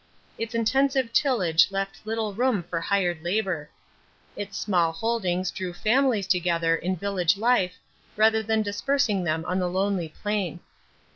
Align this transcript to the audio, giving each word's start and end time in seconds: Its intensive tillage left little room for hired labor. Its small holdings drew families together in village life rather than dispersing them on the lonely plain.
Its 0.35 0.55
intensive 0.55 1.13
tillage 1.13 1.67
left 1.69 1.99
little 2.07 2.33
room 2.33 2.63
for 2.63 2.81
hired 2.81 3.21
labor. 3.23 3.69
Its 4.35 4.57
small 4.57 4.91
holdings 4.93 5.51
drew 5.51 5.73
families 5.73 6.25
together 6.25 6.75
in 6.75 6.95
village 6.95 7.37
life 7.37 7.77
rather 8.17 8.41
than 8.41 8.63
dispersing 8.63 9.23
them 9.23 9.45
on 9.45 9.59
the 9.59 9.69
lonely 9.69 10.09
plain. 10.23 10.59